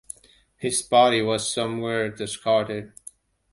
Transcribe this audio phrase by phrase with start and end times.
[0.57, 2.91] His body was somewhere discarded.